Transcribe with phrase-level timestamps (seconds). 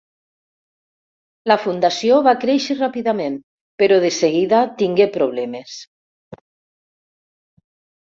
[1.51, 3.35] La fundació va créixer ràpidament,
[3.83, 5.77] però de seguida tingué problemes.